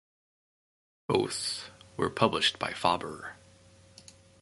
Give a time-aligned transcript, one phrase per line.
[1.05, 3.35] Both were published by Faber.